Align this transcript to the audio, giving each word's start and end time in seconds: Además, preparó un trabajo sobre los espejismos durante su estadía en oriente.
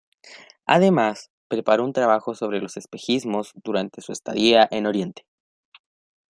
Además, 0.65 1.29
preparó 1.47 1.83
un 1.83 1.93
trabajo 1.93 2.33
sobre 2.33 2.59
los 2.59 2.75
espejismos 2.75 3.51
durante 3.63 4.01
su 4.01 4.11
estadía 4.11 4.67
en 4.71 4.87
oriente. 4.87 5.27